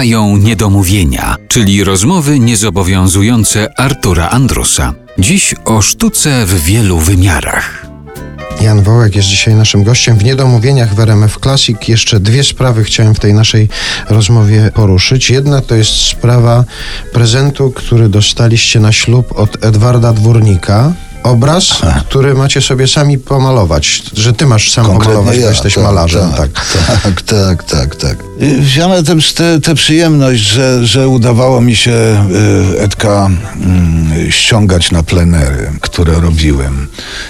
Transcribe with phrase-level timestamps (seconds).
[0.00, 4.94] Trwają niedomówienia, czyli rozmowy niezobowiązujące Artura Andrusa.
[5.18, 7.86] Dziś o sztuce w wielu wymiarach.
[8.60, 11.88] Jan Wołek jest dzisiaj naszym gościem w Niedomówieniach w RMF Classic.
[11.88, 13.68] Jeszcze dwie sprawy chciałem w tej naszej
[14.10, 15.30] rozmowie poruszyć.
[15.30, 16.64] Jedna to jest sprawa
[17.12, 20.92] prezentu, który dostaliście na ślub od Edwarda Dwórnika.
[21.22, 26.30] Obraz, który macie sobie sami pomalować, że ty masz sam pomalować, bo jesteś tak, malarzem,
[26.30, 26.50] tak.
[27.04, 27.96] Tak, tak, tak, tak.
[27.96, 28.29] tak.
[28.42, 31.92] Y, Wziąłem też tę przyjemność, że, że udawało mi się
[32.74, 33.30] y, Edka
[34.28, 36.86] y, ściągać na plenery, które robiłem.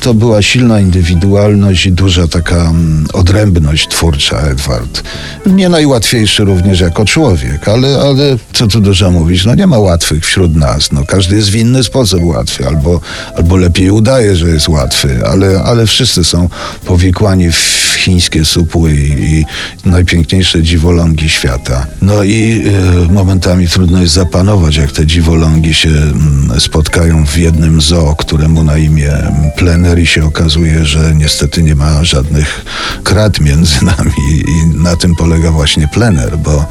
[0.00, 5.02] To była silna indywidualność i duża taka mm, odrębność twórcza Edward.
[5.46, 10.26] Nie najłatwiejszy również jako człowiek, ale, ale co tu dużo mówić, no nie ma łatwych
[10.26, 10.92] wśród nas.
[10.92, 13.00] No, każdy jest w inny sposób łatwy, albo,
[13.36, 16.48] albo lepiej udaje, że jest łatwy, ale, ale wszyscy są
[16.84, 19.44] powikłani w chińskie supły i, i
[19.84, 21.86] najpiękniejsze dziwolągi świata.
[22.02, 22.62] No i
[23.08, 28.64] y, momentami trudno jest zapanować, jak te dziwolągi się mm, spotkają w jednym zoo, któremu
[28.64, 29.12] na imię
[29.56, 32.64] plener i się okazuje, że niestety nie ma żadnych
[33.04, 34.12] krat między nami
[34.48, 36.64] i na tym polega właśnie plener, bo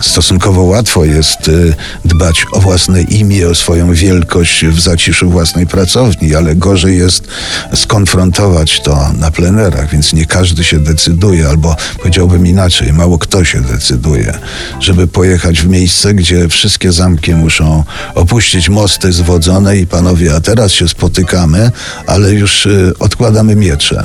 [0.00, 6.34] stosunkowo łatwo jest y, dbać o własne imię, o swoją wielkość w zaciszu własnej pracowni,
[6.34, 7.28] ale gorzej jest
[7.74, 13.63] skonfrontować to na plenerach, więc nie każdy się decyduje, albo powiedziałbym inaczej, mało kto się
[13.64, 14.38] decyduje,
[14.80, 17.84] żeby pojechać w miejsce, gdzie wszystkie zamki muszą
[18.14, 21.70] opuścić mosty zwodzone i panowie, a teraz się spotykamy,
[22.06, 24.04] ale już y, odkładamy miecze.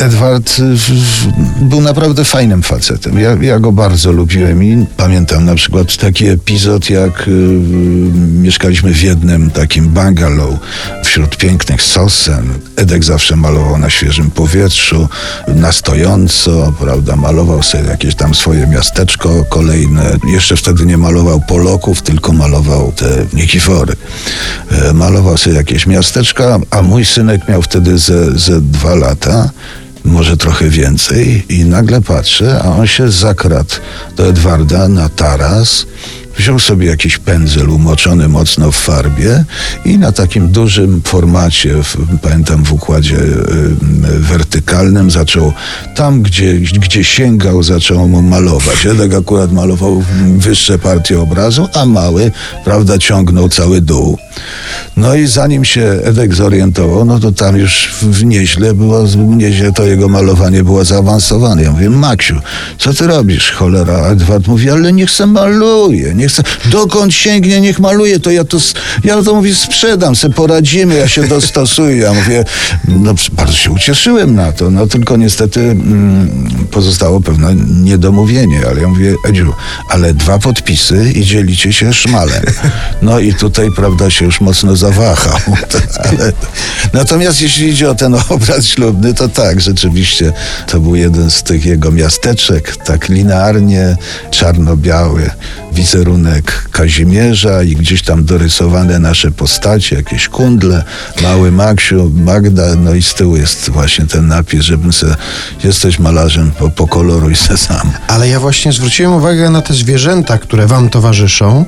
[0.00, 3.18] Edward y, był naprawdę fajnym facetem.
[3.18, 7.30] Ja, ja go bardzo lubiłem i pamiętam na przykład taki epizod, jak y,
[8.42, 10.54] mieszkaliśmy w jednym takim bungalow
[11.04, 12.48] wśród pięknych sosen.
[12.76, 15.08] Edek zawsze malował na świeżym powietrzu,
[15.48, 20.16] na stojąco, prawda, malował sobie jakieś tam swoje miasteczko kolejne.
[20.26, 23.92] Jeszcze wtedy nie malował Poloków, tylko malował te Nikifory.
[24.70, 29.50] E, Malował sobie jakieś miasteczka, a mój synek miał wtedy ze, ze dwa lata
[30.04, 33.74] może trochę więcej i nagle patrzę, a on się zakradł
[34.16, 35.86] do Edwarda na taras,
[36.36, 39.44] wziął sobie jakiś pędzel umoczony mocno w farbie
[39.84, 43.38] i na takim dużym formacie, w, pamiętam w układzie y,
[44.18, 45.52] wertykalnym, zaczął
[45.94, 48.86] tam, gdzie, gdzie sięgał, zaczął mu malować.
[48.86, 50.04] Edek akurat malował
[50.36, 52.32] wyższe partie obrazu, a mały,
[52.64, 54.18] prawda, ciągnął cały dół.
[54.96, 59.84] No i zanim się Edek zorientował, no to tam już w nieźle było, nieźle to
[59.84, 61.62] jego malowanie było zaawansowane.
[61.62, 62.34] Ja mówię, Maksiu,
[62.78, 64.06] co ty robisz, cholera?
[64.06, 68.58] Edward mówi, ale niech se maluje, niech se, dokąd sięgnie, niech maluje, to ja to,
[69.04, 71.96] ja to mówię, sprzedam, se poradzimy, ja się dostosuję.
[71.96, 72.44] Ja mówię,
[72.88, 76.28] no bardzo się ucieszyłem na to, no tylko niestety mm,
[76.70, 79.52] pozostało pewne niedomówienie, ale ja mówię, Edziu,
[79.88, 82.42] ale dwa podpisy i dzielicie się szmalem.
[83.02, 85.38] No i tutaj, prawda, się już mocno zawahał.
[86.04, 86.32] Ale,
[86.92, 90.32] natomiast jeśli idzie o ten obraz ślubny, to tak, rzeczywiście
[90.66, 93.96] to był jeden z tych jego miasteczek, tak linearnie
[94.30, 95.30] czarno-biały
[95.72, 96.13] wizerunek
[96.70, 100.84] Kazimierza i gdzieś tam dorysowane nasze postacie, jakieś kundle,
[101.22, 105.16] mały Maksiu, Magda, no i z tyłu jest właśnie ten napis, żebym se,
[105.64, 107.92] jesteś malarzem po, po koloru i se sam.
[108.08, 111.64] Ale ja właśnie zwróciłem uwagę na te zwierzęta, które wam towarzyszą,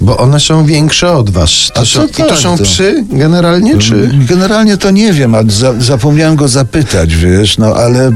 [0.00, 1.50] bo one są większe od was.
[1.74, 4.10] To A są, co I to tak, są to- psy generalnie, czy...
[4.28, 8.12] Generalnie to nie wiem, a za, zapomniałem go zapytać, wiesz, no ale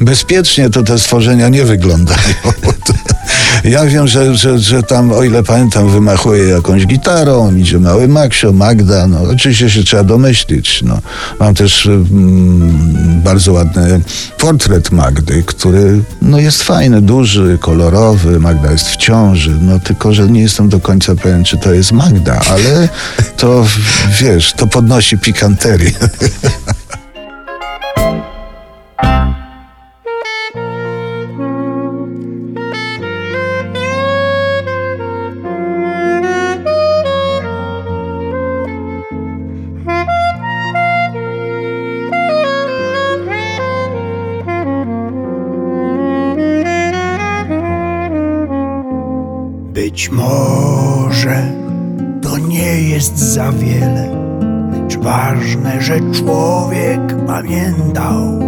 [0.00, 2.18] bezpiecznie to te stworzenia nie wyglądają.
[3.64, 8.52] Ja wiem, że, że, że tam, o ile pamiętam, wymachuje jakąś gitarą, idzie mały Maksio,
[8.52, 11.00] Magda, no oczywiście się trzeba domyślić, no.
[11.40, 14.00] Mam też mm, bardzo ładny
[14.38, 20.28] portret Magdy, który, no jest fajny, duży, kolorowy, Magda jest w ciąży, no tylko, że
[20.30, 22.88] nie jestem do końca pewien, czy to jest Magda, ale
[23.36, 23.66] to,
[24.20, 25.92] wiesz, to podnosi pikanterię.
[49.76, 51.52] Być może
[52.22, 54.08] to nie jest za wiele,
[54.72, 58.40] lecz ważne, że człowiek pamiętał.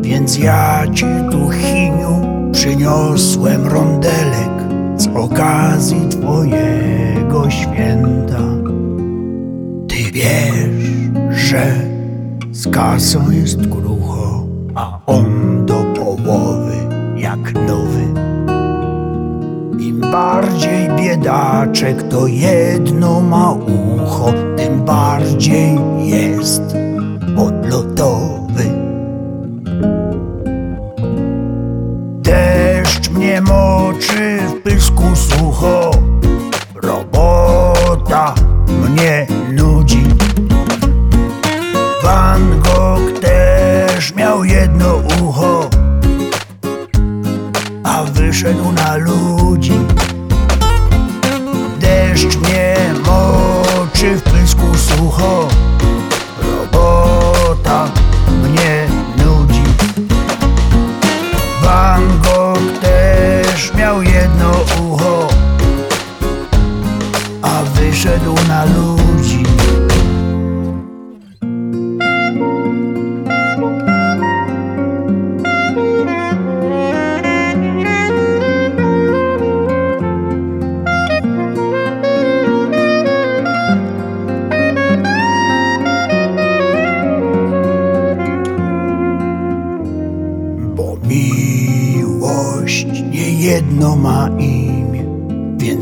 [0.00, 2.20] Więc ja ci tu, Chiniu,
[2.52, 4.50] przyniosłem rondelek
[4.96, 8.44] z okazji twojego święta.
[9.88, 11.74] Ty wiesz, że
[12.52, 14.33] z kasą jest krucho,
[20.14, 26.62] bardziej biedaczek to jedno ma ucho, tym bardziej jest
[27.36, 28.64] odlotowy.
[32.22, 35.16] Deszcz mnie moczy, w pysku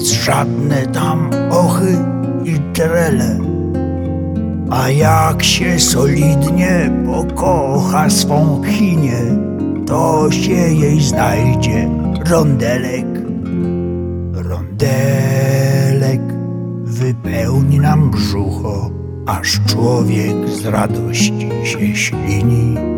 [0.07, 1.97] żadne tam ochy
[2.45, 3.39] i trele.
[4.71, 9.23] A jak się solidnie pokocha swą chinię,
[9.87, 11.91] to się jej znajdzie
[12.31, 13.07] rondelek.
[14.33, 16.23] Rondelek
[16.85, 18.91] wypełni nam brzucho,
[19.27, 22.92] aż człowiek z radości się ślini.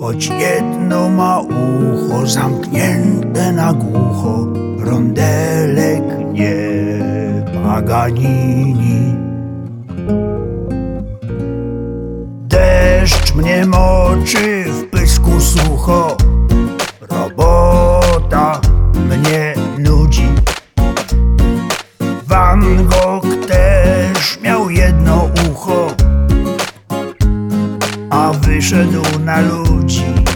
[0.00, 4.46] Choć jedno ma ucho zamknięte na głucho,
[4.78, 6.02] rondelek
[6.32, 6.54] nie
[7.64, 9.16] Paganini.
[12.48, 16.16] Deszcz mnie moczy, w pysku sucho,
[28.70, 30.29] a wyszedł na ludzi.